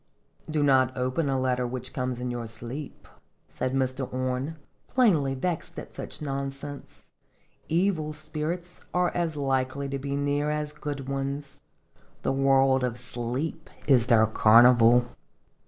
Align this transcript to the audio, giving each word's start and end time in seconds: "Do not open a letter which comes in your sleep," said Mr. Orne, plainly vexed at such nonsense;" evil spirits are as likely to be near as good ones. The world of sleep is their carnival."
"Do 0.49 0.63
not 0.63 0.97
open 0.97 1.29
a 1.29 1.39
letter 1.39 1.67
which 1.67 1.93
comes 1.93 2.19
in 2.19 2.31
your 2.31 2.47
sleep," 2.47 3.07
said 3.51 3.75
Mr. 3.75 4.11
Orne, 4.11 4.55
plainly 4.87 5.35
vexed 5.35 5.77
at 5.77 5.93
such 5.93 6.23
nonsense;" 6.23 7.11
evil 7.69 8.11
spirits 8.11 8.81
are 8.95 9.11
as 9.15 9.35
likely 9.37 9.87
to 9.89 9.99
be 9.99 10.15
near 10.15 10.49
as 10.49 10.73
good 10.73 11.07
ones. 11.07 11.61
The 12.23 12.33
world 12.33 12.83
of 12.83 12.97
sleep 12.99 13.69
is 13.87 14.07
their 14.07 14.25
carnival." 14.25 15.05